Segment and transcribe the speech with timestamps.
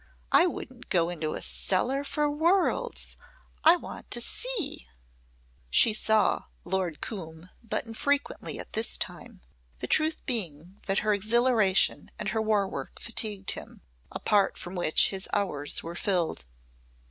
[0.31, 3.17] I wouldn't go into a cellar for worlds.
[3.63, 4.87] I want to see!"
[5.69, 9.41] She saw Lord Coombe but infrequently at this time,
[9.77, 15.11] the truth being that her exhilaration and her War Work fatigued him, apart from which
[15.11, 16.47] his hours were filled.